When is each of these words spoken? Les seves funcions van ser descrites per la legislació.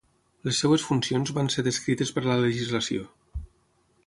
Les 0.47 0.61
seves 0.63 0.85
funcions 0.87 1.33
van 1.37 1.51
ser 1.57 1.67
descrites 1.69 2.15
per 2.17 2.27
la 2.29 2.39
legislació. 2.49 3.07